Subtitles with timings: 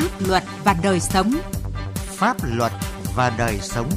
[0.00, 1.32] Pháp luật và đời sống.
[1.94, 2.72] Pháp luật
[3.16, 3.90] và đời sống.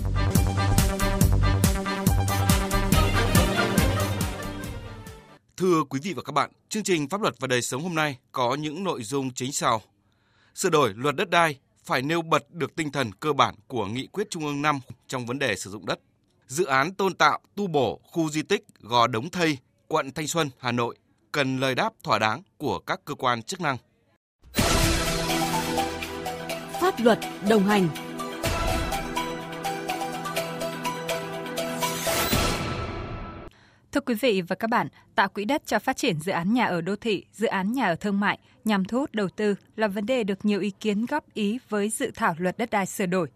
[5.57, 8.17] Thưa quý vị và các bạn, chương trình Pháp luật và đời sống hôm nay
[8.31, 9.81] có những nội dung chính sau.
[10.55, 14.07] Sửa đổi luật đất đai phải nêu bật được tinh thần cơ bản của nghị
[14.07, 15.99] quyết Trung ương 5 trong vấn đề sử dụng đất.
[16.47, 19.57] Dự án tôn tạo, tu bổ khu di tích Gò Đống Thây,
[19.87, 20.97] quận Thanh Xuân, Hà Nội
[21.31, 23.77] cần lời đáp thỏa đáng của các cơ quan chức năng.
[26.93, 27.87] Pháp luật đồng hành
[33.91, 36.65] Thưa quý vị và các bạn, tạo quỹ đất cho phát triển dự án nhà
[36.65, 39.87] ở đô thị, dự án nhà ở thương mại nhằm thu hút đầu tư là
[39.87, 43.05] vấn đề được nhiều ý kiến góp ý với dự thảo luật đất đai sửa
[43.05, 43.29] đổi.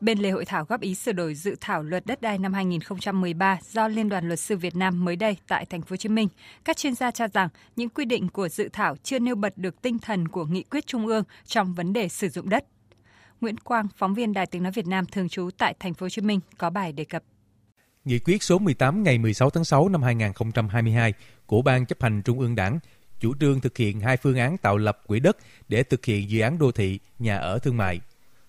[0.00, 3.58] Bên lề hội thảo góp ý sửa đổi dự thảo luật đất đai năm 2013
[3.62, 6.28] do Liên đoàn Luật sư Việt Nam mới đây tại thành phố Hồ Chí Minh,
[6.64, 9.82] các chuyên gia cho rằng những quy định của dự thảo chưa nêu bật được
[9.82, 12.64] tinh thần của nghị quyết trung ương trong vấn đề sử dụng đất.
[13.42, 16.08] Nguyễn Quang, phóng viên Đài Tiếng nói Việt Nam thường trú tại thành phố Hồ
[16.08, 17.22] Chí Minh có bài đề cập.
[18.04, 21.14] Nghị quyết số 18 ngày 16 tháng 6 năm 2022
[21.46, 22.78] của Ban chấp hành Trung ương Đảng
[23.20, 25.36] chủ trương thực hiện hai phương án tạo lập quỹ đất
[25.68, 28.00] để thực hiện dự án đô thị, nhà ở thương mại.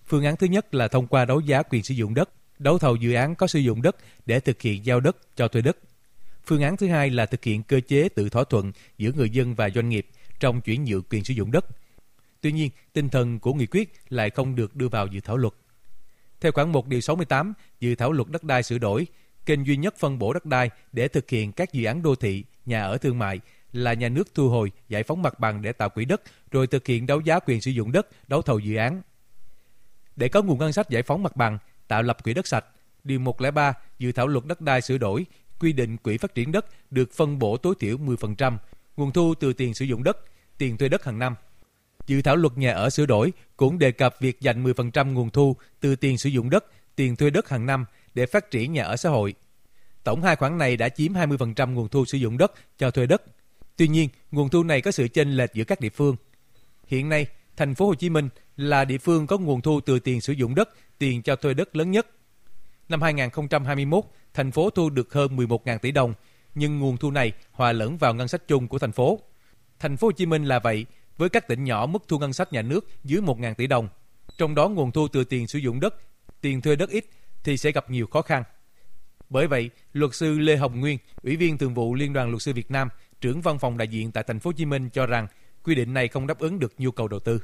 [0.06, 2.96] Phương án thứ nhất là thông qua đấu giá quyền sử dụng đất, đấu thầu
[2.96, 5.78] dự án có sử dụng đất để thực hiện giao đất cho thuê đất.
[6.46, 9.54] Phương án thứ hai là thực hiện cơ chế tự thỏa thuận giữa người dân
[9.54, 10.06] và doanh nghiệp
[10.40, 11.66] trong chuyển nhượng quyền sử dụng đất.
[12.44, 15.52] Tuy nhiên, tinh thần của nghị quyết lại không được đưa vào dự thảo luật.
[16.40, 19.06] Theo khoản 1 điều 68, dự thảo luật đất đai sửa đổi,
[19.46, 22.44] kênh duy nhất phân bổ đất đai để thực hiện các dự án đô thị,
[22.66, 23.40] nhà ở thương mại
[23.72, 26.86] là nhà nước thu hồi, giải phóng mặt bằng để tạo quỹ đất, rồi thực
[26.86, 29.02] hiện đấu giá quyền sử dụng đất, đấu thầu dự án.
[30.16, 31.58] Để có nguồn ngân sách giải phóng mặt bằng,
[31.88, 32.64] tạo lập quỹ đất sạch,
[33.04, 35.26] Điều 103 dự thảo luật đất đai sửa đổi
[35.58, 38.56] quy định quỹ phát triển đất được phân bổ tối thiểu 10%,
[38.96, 40.16] nguồn thu từ tiền sử dụng đất,
[40.58, 41.34] tiền thuê đất hàng năm.
[42.06, 45.56] Dự thảo luật nhà ở sửa đổi cũng đề cập việc dành 10% nguồn thu
[45.80, 46.64] từ tiền sử dụng đất,
[46.96, 49.34] tiền thuê đất hàng năm để phát triển nhà ở xã hội.
[50.04, 53.22] Tổng hai khoản này đã chiếm 20% nguồn thu sử dụng đất cho thuê đất.
[53.76, 56.16] Tuy nhiên, nguồn thu này có sự chênh lệch giữa các địa phương.
[56.86, 60.20] Hiện nay, thành phố Hồ Chí Minh là địa phương có nguồn thu từ tiền
[60.20, 60.68] sử dụng đất,
[60.98, 62.06] tiền cho thuê đất lớn nhất.
[62.88, 66.14] Năm 2021, thành phố thu được hơn 11.000 tỷ đồng,
[66.54, 69.20] nhưng nguồn thu này hòa lẫn vào ngân sách chung của thành phố.
[69.78, 70.86] Thành phố Hồ Chí Minh là vậy,
[71.16, 73.88] với các tỉnh nhỏ mức thu ngân sách nhà nước dưới 1.000 tỷ đồng.
[74.38, 75.94] Trong đó nguồn thu từ tiền sử dụng đất,
[76.40, 77.04] tiền thuê đất ít
[77.44, 78.42] thì sẽ gặp nhiều khó khăn.
[79.30, 82.52] Bởi vậy, luật sư Lê Hồng Nguyên, Ủy viên Thường vụ Liên đoàn Luật sư
[82.52, 82.88] Việt Nam,
[83.20, 85.26] trưởng văn phòng đại diện tại thành phố Hồ Chí Minh cho rằng
[85.64, 87.40] quy định này không đáp ứng được nhu cầu đầu tư.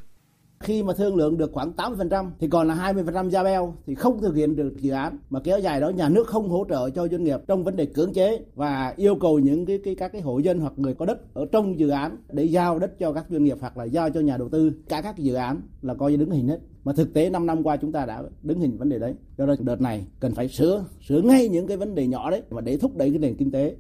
[0.65, 4.22] Khi mà thương lượng được khoảng 80% thì còn là 20% gia beo thì không
[4.22, 7.09] thực hiện được dự án mà kéo dài đó nhà nước không hỗ trợ cho
[7.09, 10.22] doanh nghiệp trong vấn đề cưỡng chế và yêu cầu những cái, cái các cái
[10.22, 13.25] hộ dân hoặc người có đất ở trong dự án để giao đất cho các
[13.28, 14.72] doanh nghiệp hoặc là giao cho nhà đầu tư.
[14.88, 16.59] Cả các dự án là coi như đứng hình hết.
[16.84, 19.15] Mà thực tế 5 năm qua chúng ta đã đứng hình vấn đề đấy.
[19.38, 22.42] Do đó đợt này cần phải sửa sửa ngay những cái vấn đề nhỏ đấy
[22.48, 23.77] và để thúc đẩy cái nền kinh tế.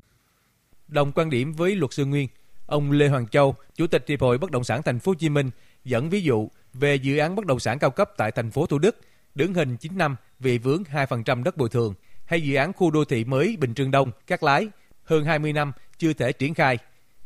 [0.88, 2.28] Đồng quan điểm với luật sư Nguyên,
[2.66, 5.28] ông Lê Hoàng Châu, Chủ tịch Hiệp hội Bất động sản Thành phố Hồ Chí
[5.28, 5.50] Minh
[5.84, 8.78] dẫn ví dụ về dự án bất động sản cao cấp tại thành phố Thủ
[8.78, 8.96] Đức,
[9.34, 11.94] đứng hình 9 năm vì vướng 2% đất bồi thường,
[12.24, 14.68] hay dự án khu đô thị mới Bình Trương Đông, Cát Lái,
[15.04, 16.78] hơn 20 năm chưa thể triển khai,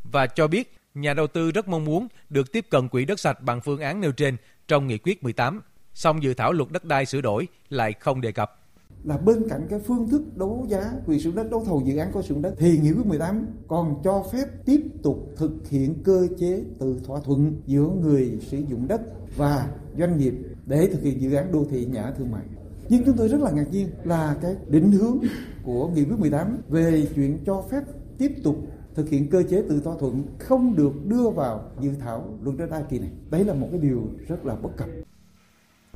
[0.05, 3.41] và cho biết nhà đầu tư rất mong muốn được tiếp cận quỹ đất sạch
[3.41, 4.37] bằng phương án nêu trên
[4.69, 5.61] trong nghị quyết 18.
[5.95, 8.64] Song dự thảo luật đất đai sửa đổi lại không đề cập
[9.05, 11.97] là bên cạnh cái phương thức đấu giá, quyền sử dụng đất, đấu thầu dự
[11.97, 15.69] án có sử dụng đất, thì nghị quyết 18 còn cho phép tiếp tục thực
[15.69, 19.01] hiện cơ chế tự thỏa thuận giữa người sử dụng đất
[19.37, 20.35] và doanh nghiệp
[20.67, 22.43] để thực hiện dự án đô thị nhà thương mại.
[22.89, 25.19] Nhưng chúng tôi rất là ngạc nhiên là cái định hướng
[25.63, 27.83] của nghị quyết 18 về chuyện cho phép
[28.19, 28.57] tiếp tục
[28.95, 32.71] thực hiện cơ chế tự thỏa thuận không được đưa vào dự thảo luật đất
[32.71, 33.11] đai kỳ này.
[33.31, 34.89] Đấy là một cái điều rất là bất cập.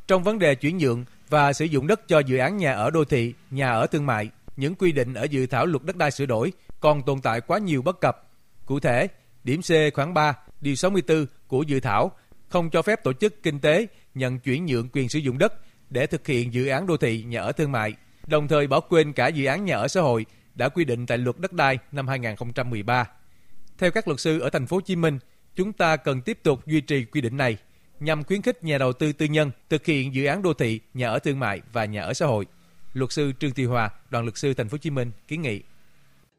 [0.07, 3.05] Trong vấn đề chuyển nhượng và sử dụng đất cho dự án nhà ở đô
[3.05, 6.27] thị, nhà ở thương mại, những quy định ở dự thảo luật đất đai sửa
[6.27, 8.29] đổi còn tồn tại quá nhiều bất cập.
[8.67, 9.09] Cụ thể,
[9.45, 12.13] điểm C khoảng 3, điều 64 của dự thảo
[12.49, 15.53] không cho phép tổ chức kinh tế nhận chuyển nhượng quyền sử dụng đất
[15.91, 17.95] để thực hiện dự án đô thị, nhà ở thương mại,
[18.27, 21.19] đồng thời bỏ quên cả dự án nhà ở xã hội đã quy định tại
[21.19, 23.05] luật đất đai năm 2013.
[23.79, 25.19] Theo các luật sư ở thành phố Hồ Chí Minh,
[25.55, 27.57] chúng ta cần tiếp tục duy trì quy định này
[28.01, 31.09] nhằm khuyến khích nhà đầu tư tư nhân thực hiện dự án đô thị, nhà
[31.09, 32.47] ở thương mại và nhà ở xã hội.
[32.93, 35.61] Luật sư Trương Thị Hòa, đoàn luật sư thành phố Hồ Chí Minh kiến nghị.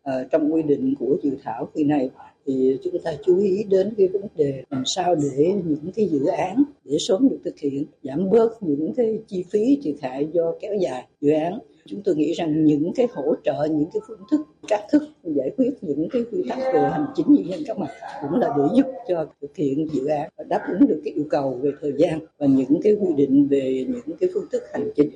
[0.04, 2.10] À, trong quy định của dự thảo khi này
[2.46, 6.26] thì chúng ta chú ý đến cái vấn đề làm sao để những cái dự
[6.26, 10.54] án để sớm được thực hiện giảm bớt những cái chi phí thiệt hại do
[10.62, 14.22] kéo dài dự án chúng tôi nghĩ rằng những cái hỗ trợ những cái phương
[14.32, 17.78] thức cách thức giải quyết những cái quy tắc về hành chính như nhân các
[17.78, 17.90] mặt
[18.22, 21.26] cũng là để giúp cho thực hiện dự án và đáp ứng được cái yêu
[21.30, 24.92] cầu về thời gian và những cái quy định về những cái phương thức hành
[24.96, 25.10] chính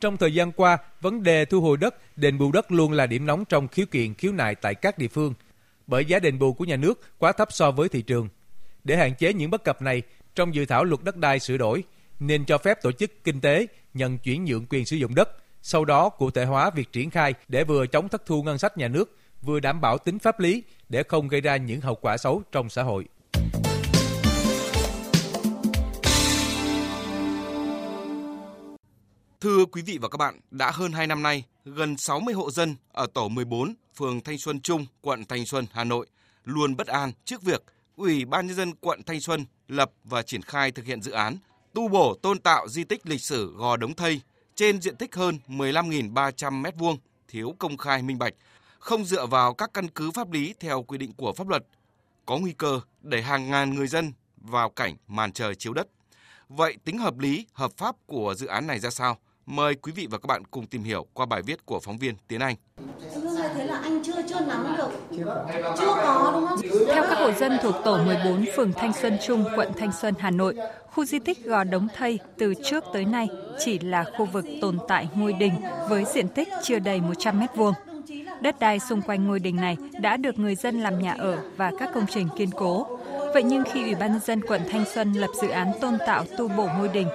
[0.00, 3.26] trong thời gian qua, vấn đề thu hồi đất, đền bù đất luôn là điểm
[3.26, 5.34] nóng trong khiếu kiện khiếu nại tại các địa phương,
[5.86, 8.28] bởi giá đền bù của nhà nước quá thấp so với thị trường.
[8.84, 10.02] Để hạn chế những bất cập này,
[10.34, 11.84] trong dự thảo luật đất đai sửa đổi,
[12.20, 13.66] nên cho phép tổ chức kinh tế
[13.98, 15.28] nhận chuyển nhượng quyền sử dụng đất,
[15.62, 18.78] sau đó cụ thể hóa việc triển khai để vừa chống thất thu ngân sách
[18.78, 22.16] nhà nước, vừa đảm bảo tính pháp lý để không gây ra những hậu quả
[22.16, 23.04] xấu trong xã hội.
[29.40, 32.76] Thưa quý vị và các bạn, đã hơn 2 năm nay, gần 60 hộ dân
[32.92, 36.06] ở tổ 14, phường Thanh Xuân Trung, quận Thanh Xuân, Hà Nội
[36.44, 37.62] luôn bất an trước việc
[37.96, 41.36] Ủy ban nhân dân quận Thanh Xuân lập và triển khai thực hiện dự án
[41.72, 44.20] tu bổ tôn tạo di tích lịch sử Gò Đống Thây
[44.54, 46.96] trên diện tích hơn 15.300 m2,
[47.28, 48.34] thiếu công khai minh bạch,
[48.78, 51.64] không dựa vào các căn cứ pháp lý theo quy định của pháp luật,
[52.26, 55.88] có nguy cơ để hàng ngàn người dân vào cảnh màn trời chiếu đất.
[56.48, 59.18] Vậy tính hợp lý, hợp pháp của dự án này ra sao?
[59.46, 62.14] Mời quý vị và các bạn cùng tìm hiểu qua bài viết của phóng viên
[62.28, 62.56] Tiến Anh.
[64.02, 64.88] Chưa chưa nắm được.
[65.78, 66.60] Chưa có đúng không?
[66.86, 70.30] Theo các hộ dân thuộc tổ 14 phường Thanh Xuân Trung, quận Thanh Xuân, Hà
[70.30, 70.54] Nội,
[70.90, 73.28] khu di tích Gò Đống Thây từ trước tới nay
[73.58, 75.52] chỉ là khu vực tồn tại ngôi đình
[75.88, 77.74] với diện tích chưa đầy 100 mét vuông.
[78.40, 81.72] Đất đai xung quanh ngôi đình này đã được người dân làm nhà ở và
[81.78, 82.98] các công trình kiên cố.
[83.34, 86.24] Vậy nhưng khi Ủy ban nhân dân quận Thanh Xuân lập dự án tôn tạo
[86.38, 87.08] tu bổ ngôi đình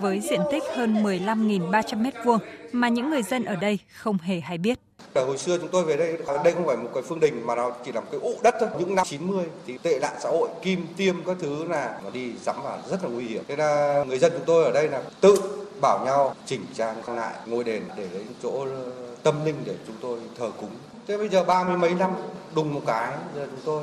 [0.00, 2.38] với diện tích hơn 15.300 m2
[2.72, 4.78] mà những người dân ở đây không hề hay biết.
[5.14, 7.46] Ở hồi xưa chúng tôi về đây, à, đây không phải một cái phương đình
[7.46, 8.68] mà nó chỉ là một cái ụ đất thôi.
[8.78, 12.32] Những năm 90 thì tệ nạn xã hội, kim tiêm các thứ là nó đi
[12.44, 13.42] dẫm vào rất là nguy hiểm.
[13.48, 15.34] Thế là người dân chúng tôi ở đây là tự
[15.80, 18.90] bảo nhau chỉnh trang lại ngôi đền để lấy chỗ ờ,
[19.22, 20.70] tâm linh để chúng tôi thờ cúng.
[21.08, 22.10] Thế bây giờ ba mươi mấy năm
[22.54, 23.82] đùng một cái giờ chúng tôi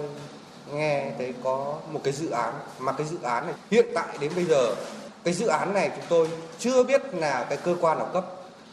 [0.74, 4.32] nghe thấy có một cái dự án mà cái dự án này hiện tại đến
[4.36, 4.76] bây giờ
[5.24, 6.28] cái dự án này chúng tôi
[6.60, 8.26] chưa biết là cái cơ quan nào cấp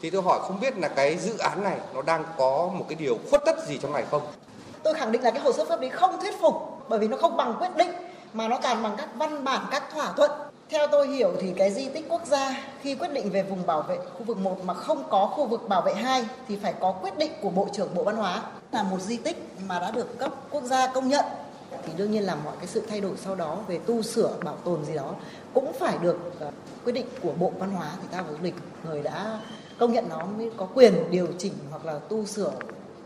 [0.04, 2.96] thì tôi hỏi không biết là cái dự án này nó đang có một cái
[2.96, 4.22] điều khuất tất gì trong này không?
[4.82, 6.54] Tôi khẳng định là cái hồ sơ pháp lý không thuyết phục,
[6.88, 7.90] bởi vì nó không bằng quyết định,
[8.32, 10.30] mà nó toàn bằng các văn bản, các thỏa thuận.
[10.68, 13.82] Theo tôi hiểu thì cái di tích quốc gia khi quyết định về vùng bảo
[13.82, 16.92] vệ khu vực 1 mà không có khu vực bảo vệ 2 thì phải có
[16.92, 18.42] quyết định của Bộ trưởng Bộ Văn hóa.
[18.72, 19.36] Là một di tích
[19.68, 21.24] mà đã được cấp quốc gia công nhận.
[21.86, 24.56] Thì đương nhiên là mọi cái sự thay đổi sau đó về tu sửa, bảo
[24.64, 25.10] tồn gì đó
[25.54, 26.50] cũng phải được ờ,
[26.84, 28.54] quyết định của Bộ Văn hóa Thể thao và Du lịch
[28.84, 29.38] người đã
[29.78, 32.52] công nhận nó mới có quyền điều chỉnh hoặc là tu sửa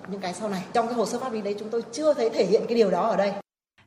[0.09, 0.63] những cái sau này.
[0.73, 2.91] Trong cái hồ sơ pháp lý đấy chúng tôi chưa thấy thể hiện cái điều
[2.91, 3.33] đó ở đây.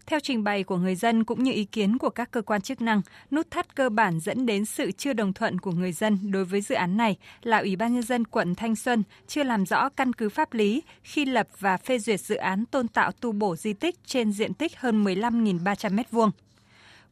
[0.06, 2.82] Theo trình bày của người dân cũng như ý kiến của các cơ quan chức
[2.82, 3.02] năng,
[3.32, 6.62] nút thắt cơ bản dẫn đến sự chưa đồng thuận của người dân đối với
[6.62, 10.14] dự án này là Ủy ban nhân dân quận Thanh Xuân chưa làm rõ căn
[10.14, 13.74] cứ pháp lý khi lập và phê duyệt dự án tôn tạo tu bổ di
[13.74, 16.32] tích trên diện tích hơn 15.300 m2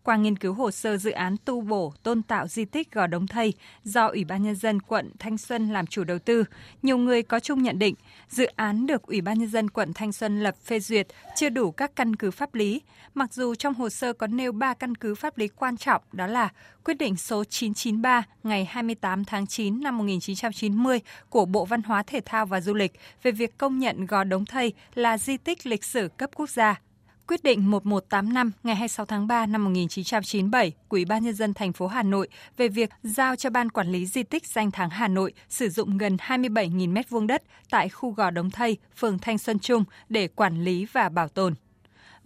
[0.03, 3.27] qua nghiên cứu hồ sơ dự án tu bổ tôn tạo di tích Gò Đống
[3.27, 3.53] Thây
[3.83, 6.43] do Ủy ban Nhân dân quận Thanh Xuân làm chủ đầu tư,
[6.81, 7.95] nhiều người có chung nhận định
[8.29, 11.71] dự án được Ủy ban Nhân dân quận Thanh Xuân lập phê duyệt chưa đủ
[11.71, 12.81] các căn cứ pháp lý,
[13.13, 16.27] mặc dù trong hồ sơ có nêu 3 căn cứ pháp lý quan trọng đó
[16.27, 16.49] là
[16.83, 20.99] quyết định số 993 ngày 28 tháng 9 năm 1990
[21.29, 24.45] của Bộ Văn hóa Thể thao và Du lịch về việc công nhận Gò Đống
[24.45, 26.81] Thây là di tích lịch sử cấp quốc gia
[27.29, 31.73] quyết định 1185 ngày 26 tháng 3 năm 1997 của Ủy ban nhân dân thành
[31.73, 35.07] phố Hà Nội về việc giao cho Ban quản lý di tích danh thắng Hà
[35.07, 39.59] Nội sử dụng gần 27.000 m2 đất tại khu Gò Đống Thây, phường Thanh Xuân
[39.59, 41.53] Trung để quản lý và bảo tồn.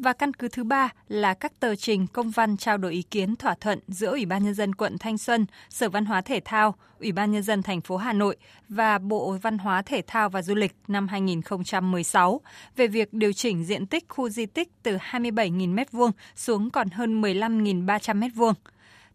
[0.04, 3.36] Và căn cứ thứ ba là các tờ trình công văn trao đổi ý kiến
[3.36, 6.76] thỏa thuận giữa Ủy ban nhân dân quận Thanh Xuân, Sở Văn hóa Thể thao,
[7.00, 8.36] Ủy ban nhân dân thành phố Hà Nội
[8.70, 12.42] và Bộ Văn hóa Thể thao và Du lịch năm 2016
[12.76, 17.22] về việc điều chỉnh diện tích khu di tích từ 27.000 m2 xuống còn hơn
[17.22, 18.54] 15.300 m2.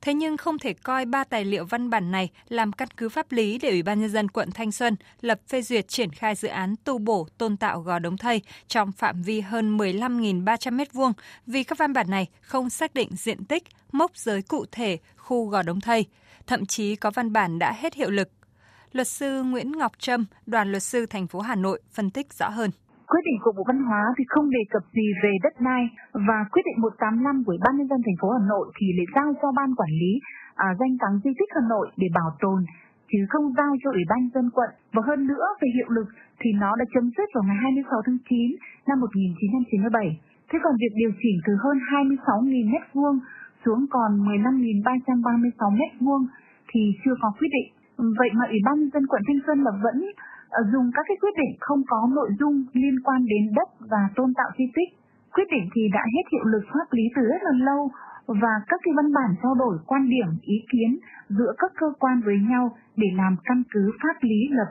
[0.00, 3.32] Thế nhưng không thể coi ba tài liệu văn bản này làm căn cứ pháp
[3.32, 6.48] lý để Ủy ban nhân dân quận Thanh Xuân lập phê duyệt triển khai dự
[6.48, 11.12] án tu bổ tôn tạo gò đống thây trong phạm vi hơn 15.300 m2
[11.46, 15.46] vì các văn bản này không xác định diện tích, mốc giới cụ thể khu
[15.46, 16.06] gò đống thây,
[16.46, 18.28] thậm chí có văn bản đã hết hiệu lực.
[18.92, 22.48] Luật sư Nguyễn Ngọc Trâm, đoàn luật sư thành phố Hà Nội phân tích rõ
[22.48, 22.70] hơn.
[23.10, 25.82] Quyết định của Bộ Văn hóa thì không đề cập gì về đất đai
[26.28, 29.08] và quyết định 185 của Ủy ban nhân dân thành phố Hà Nội thì lại
[29.14, 30.12] giao cho ban quản lý
[30.66, 32.58] à, danh thắng di tích Hà Nội để bảo tồn
[33.10, 34.70] chứ không giao cho Ủy ban dân quận.
[34.94, 36.08] Và hơn nữa về hiệu lực
[36.40, 38.56] thì nó đã chấm dứt vào ngày 26 tháng 9
[38.88, 40.20] năm 1997.
[40.48, 43.18] Thế còn việc điều chỉnh từ hơn 26.000 m2
[43.64, 46.26] xuống còn 15.336 m2
[46.70, 49.96] thì chưa có quyết định Vậy mà Ủy ban dân quận Thanh Xuân là vẫn
[50.58, 54.02] Ờ, dùng các cái quyết định không có nội dung liên quan đến đất và
[54.16, 54.90] tôn tạo di tích.
[55.34, 57.90] Quyết định thì đã hết hiệu lực pháp lý từ rất là lâu
[58.26, 60.90] và các cái văn bản trao đổi quan điểm, ý kiến
[61.28, 64.70] giữa các cơ quan với nhau để làm căn cứ pháp lý lập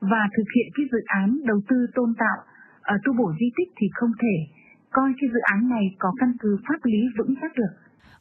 [0.00, 2.38] và thực hiện cái dự án đầu tư tôn tạo
[2.82, 4.36] ở tu bổ di tích thì không thể
[4.90, 7.72] coi cái dự án này có căn cứ pháp lý vững chắc được.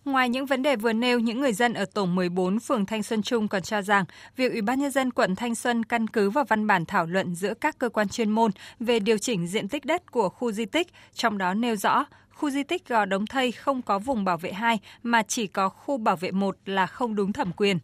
[0.05, 3.22] Ngoài những vấn đề vừa nêu, những người dân ở tổ 14 phường Thanh Xuân
[3.22, 4.05] Trung còn cho rằng
[4.36, 7.36] việc Ủy ban nhân dân quận Thanh Xuân căn cứ vào văn bản thảo luận
[7.36, 10.65] giữa các cơ quan chuyên môn về điều chỉnh diện tích đất của khu di
[10.65, 12.05] tích, trong đó nêu rõ
[12.38, 15.69] khu di tích Gò Đống Thây không có vùng bảo vệ 2 mà chỉ có
[15.69, 17.79] khu bảo vệ 1 là không đúng thẩm quyền.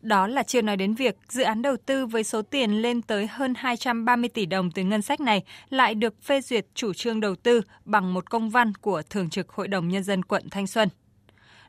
[0.00, 3.26] Đó là chưa nói đến việc dự án đầu tư với số tiền lên tới
[3.26, 7.34] hơn 230 tỷ đồng từ ngân sách này lại được phê duyệt chủ trương đầu
[7.34, 10.88] tư bằng một công văn của Thường trực Hội đồng Nhân dân quận Thanh Xuân.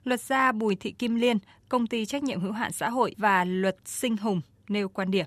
[0.08, 1.38] Luật gia Bùi Thị Kim Liên,
[1.70, 5.26] công ty trách nhiệm hữu hạn xã hội và luật sinh hùng nêu quan điểm.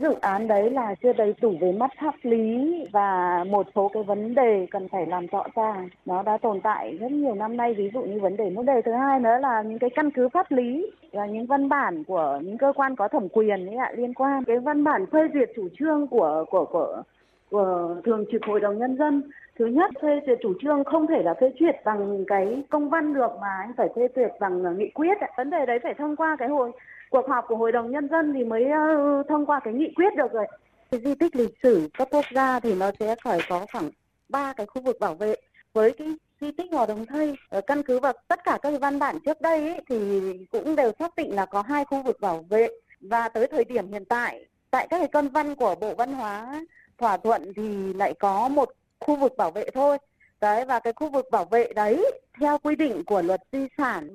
[0.00, 4.02] Dự án đấy là chưa đầy đủ về mắt pháp lý và một số cái
[4.02, 5.74] vấn đề cần phải làm rõ ra
[6.06, 8.82] Nó đã tồn tại rất nhiều năm nay, ví dụ như vấn đề vấn đề
[8.84, 12.40] thứ hai nữa là những cái căn cứ pháp lý và những văn bản của
[12.44, 14.44] những cơ quan có thẩm quyền ấy ạ liên quan.
[14.44, 17.02] Cái văn bản phê duyệt chủ trương của của của
[17.50, 19.22] của thường trực hội đồng nhân dân
[19.58, 23.14] thứ nhất phê duyệt chủ trương không thể là phê duyệt bằng cái công văn
[23.14, 26.16] được mà anh phải phê duyệt bằng ờ, nghị quyết vấn đề đấy phải thông
[26.16, 26.72] qua cái hội
[27.10, 30.16] cuộc họp của hội đồng nhân dân thì mới ờ, thông qua cái nghị quyết
[30.16, 30.46] được rồi.
[30.90, 33.90] Cái di tích lịch sử cấp quốc gia thì nó sẽ phải có khoảng
[34.28, 35.34] ba cái khu vực bảo vệ.
[35.72, 36.08] Với cái
[36.40, 39.40] di tích Gò Đồng Thây ờ, căn cứ vào tất cả các văn bản trước
[39.40, 40.20] đây ấy, thì
[40.52, 42.68] cũng đều xác định là có hai khu vực bảo vệ.
[43.00, 46.64] Và tới thời điểm hiện tại tại các cái công văn của Bộ Văn hóa
[46.98, 48.68] thỏa thuận thì lại có một
[49.06, 49.98] khu vực bảo vệ thôi.
[50.40, 54.08] Đấy, và cái khu vực bảo vệ đấy, theo quy định của luật di sản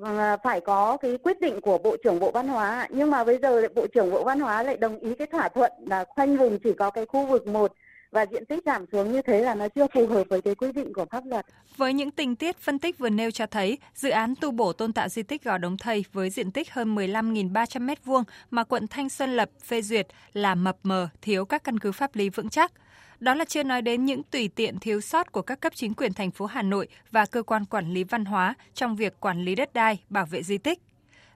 [0.44, 2.86] phải có cái quyết định của bộ trưởng bộ văn hóa.
[2.90, 5.72] Nhưng mà bây giờ bộ trưởng bộ văn hóa lại đồng ý cái thỏa thuận
[5.86, 7.72] là khoanh vùng chỉ có cái khu vực một
[8.10, 10.72] và diện tích giảm xuống như thế là nó chưa phù hợp với cái quy
[10.72, 11.46] định của pháp luật.
[11.76, 14.92] Với những tình tiết phân tích vừa nêu cho thấy, dự án tu bổ tôn
[14.92, 19.08] tạo di tích Gò Đống Thầy với diện tích hơn 15.300 m2 mà quận Thanh
[19.08, 22.72] Xuân Lập phê duyệt là mập mờ, thiếu các căn cứ pháp lý vững chắc.
[23.20, 26.12] Đó là chưa nói đến những tùy tiện thiếu sót của các cấp chính quyền
[26.12, 29.54] thành phố Hà Nội và cơ quan quản lý văn hóa trong việc quản lý
[29.54, 30.78] đất đai, bảo vệ di tích.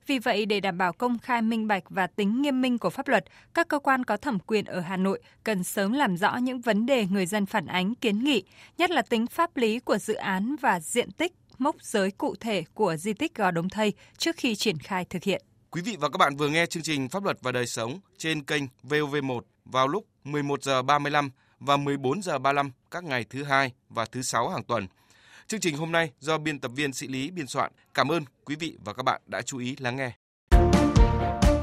[0.07, 3.09] Vì vậy, để đảm bảo công khai minh bạch và tính nghiêm minh của pháp
[3.09, 6.61] luật, các cơ quan có thẩm quyền ở Hà Nội cần sớm làm rõ những
[6.61, 8.43] vấn đề người dân phản ánh kiến nghị,
[8.79, 12.65] nhất là tính pháp lý của dự án và diện tích, mốc giới cụ thể
[12.75, 15.43] của di tích Gò Đống Thây trước khi triển khai thực hiện.
[15.71, 18.45] Quý vị và các bạn vừa nghe chương trình Pháp luật và đời sống trên
[18.45, 21.31] kênh VOV1 vào lúc 11 giờ 35
[21.61, 24.87] và 14 giờ 35 các ngày thứ hai và thứ sáu hàng tuần.
[25.49, 27.73] Chương trình hôm nay do biên tập viên Sĩ Lý biên soạn.
[27.95, 30.13] Cảm ơn quý vị và các bạn đã chú ý lắng nghe.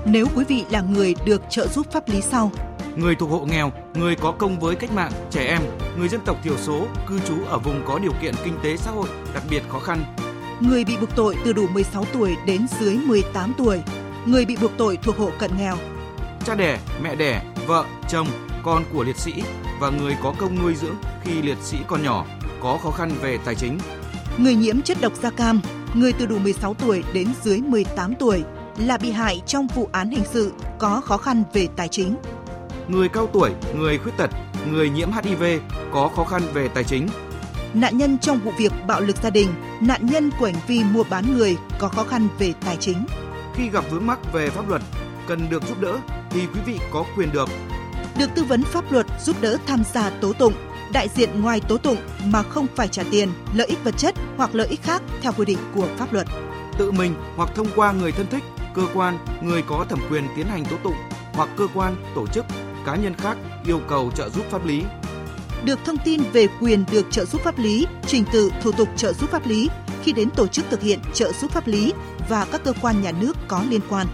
[0.06, 2.52] Nếu quý vị là người được trợ giúp pháp lý sau,
[2.96, 5.62] người thuộc hộ nghèo, người có công với cách mạng, trẻ em,
[5.98, 8.92] người dân tộc thiểu số, cư trú ở vùng có điều kiện kinh tế xã
[8.92, 10.04] hội đặc biệt khó khăn,
[10.60, 13.82] người bị buộc tội từ đủ 16 tuổi đến dưới 18 tuổi,
[14.26, 15.78] người bị buộc tội thuộc hộ cận nghèo,
[16.46, 18.28] cha đẻ, mẹ đẻ, vợ, chồng,
[18.64, 19.34] con của liệt sĩ
[19.80, 22.26] và người có công nuôi dưỡng khi liệt sĩ còn nhỏ
[22.62, 23.77] có khó khăn về tài chính.
[24.38, 25.62] Người nhiễm chất độc da cam,
[25.94, 28.44] người từ đủ 16 tuổi đến dưới 18 tuổi
[28.77, 32.15] là bị hại trong vụ án hình sự có khó khăn về tài chính.
[32.88, 34.30] Người cao tuổi, người khuyết tật,
[34.72, 35.44] người nhiễm HIV
[35.94, 37.08] có khó khăn về tài chính.
[37.74, 39.48] Nạn nhân trong vụ việc bạo lực gia đình,
[39.82, 43.06] nạn nhân của hành vi mua bán người có khó khăn về tài chính.
[43.56, 44.82] Khi gặp vướng mắc về pháp luật,
[45.27, 45.98] cần được giúp đỡ
[46.30, 47.50] thì quý vị có quyền được
[48.18, 50.53] được tư vấn pháp luật giúp đỡ tham gia tố tụng,
[50.94, 54.56] đại diện ngoài tố tụng mà không phải trả tiền, lợi ích vật chất hoặc
[54.56, 56.28] lợi ích khác theo quy định của pháp luật.
[56.78, 58.44] Tự mình hoặc thông qua người thân thích,
[58.76, 60.96] cơ quan, người có thẩm quyền tiến hành tố tụng
[61.34, 62.46] hoặc cơ quan, tổ chức,
[62.86, 64.84] cá nhân khác yêu cầu trợ giúp pháp lý.
[65.66, 69.14] Được thông tin về quyền được trợ giúp pháp lý, trình tự thủ tục trợ
[69.14, 69.70] giúp pháp lý
[70.04, 71.94] khi đến tổ chức thực hiện trợ giúp pháp lý
[72.30, 74.08] và các cơ quan nhà nước có liên quan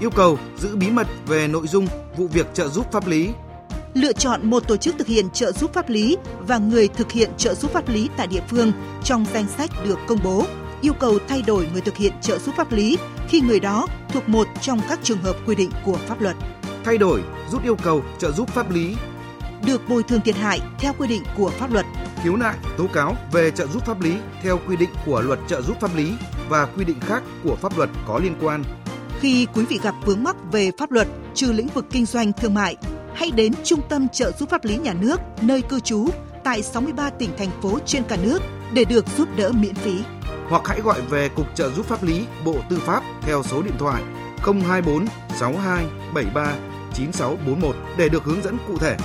[0.00, 3.28] yêu cầu giữ bí mật về nội dung vụ việc trợ giúp pháp lý.
[3.94, 7.30] Lựa chọn một tổ chức thực hiện trợ giúp pháp lý và người thực hiện
[7.36, 8.72] trợ giúp pháp lý tại địa phương
[9.04, 10.44] trong danh sách được công bố.
[10.80, 14.28] Yêu cầu thay đổi người thực hiện trợ giúp pháp lý khi người đó thuộc
[14.28, 16.36] một trong các trường hợp quy định của pháp luật.
[16.84, 18.96] Thay đổi, rút yêu cầu trợ giúp pháp lý.
[19.66, 21.86] Được bồi thường thiệt hại theo quy định của pháp luật.
[22.22, 25.62] Khiếu nại, tố cáo về trợ giúp pháp lý theo quy định của luật trợ
[25.62, 26.12] giúp pháp lý
[26.48, 28.64] và quy định khác của pháp luật có liên quan
[29.20, 32.54] khi quý vị gặp vướng mắc về pháp luật trừ lĩnh vực kinh doanh thương
[32.54, 32.76] mại,
[33.14, 36.06] hãy đến Trung tâm trợ giúp pháp lý nhà nước, nơi cư trú,
[36.44, 39.94] tại 63 tỉnh, thành phố trên cả nước để được giúp đỡ miễn phí.
[40.48, 43.74] Hoặc hãy gọi về Cục trợ giúp pháp lý Bộ Tư pháp theo số điện
[43.78, 44.02] thoại
[44.38, 45.06] 024
[45.38, 46.54] 62 73
[46.94, 48.96] 9641 để được hướng dẫn cụ thể.